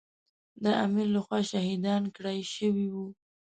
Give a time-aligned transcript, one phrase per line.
[0.63, 3.05] د امیر له خوا شهیدان کړای شوي وو.